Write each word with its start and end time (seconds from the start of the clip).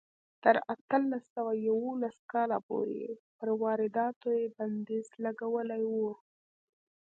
تر 0.43 0.55
اتلس 0.73 1.23
سوه 1.35 1.53
یوولس 1.67 2.17
کاله 2.31 2.57
پورې 2.67 2.95
یې 3.03 3.11
پر 3.37 3.47
وارداتو 3.61 4.29
بندیز 4.55 5.07
لګولی 5.25 5.83
و. 5.93 5.95